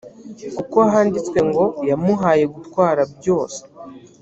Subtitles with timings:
[0.57, 3.61] kuko handitswe ngo yamuhaye gutwara byose